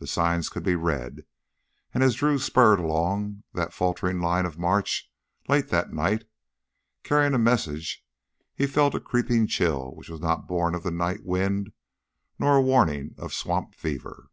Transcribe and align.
The 0.00 0.08
signs 0.08 0.48
could 0.48 0.64
be 0.64 0.74
read, 0.74 1.24
and 1.94 2.02
as 2.02 2.16
Drew 2.16 2.40
spurred 2.40 2.80
along 2.80 3.44
that 3.52 3.72
faltering 3.72 4.18
line 4.20 4.44
of 4.44 4.58
march 4.58 5.08
late 5.48 5.68
that 5.68 5.92
night, 5.92 6.24
carrying 7.04 7.32
a 7.32 7.38
message, 7.38 8.04
he 8.56 8.66
felt 8.66 8.96
a 8.96 9.00
creeping 9.00 9.46
chill 9.46 9.92
which 9.94 10.08
was 10.10 10.18
not 10.20 10.48
born 10.48 10.74
of 10.74 10.82
the 10.82 10.90
night 10.90 11.22
wind 11.24 11.70
nor 12.40 12.56
a 12.56 12.60
warning 12.60 13.14
of 13.18 13.32
swamp 13.32 13.76
fever. 13.76 14.30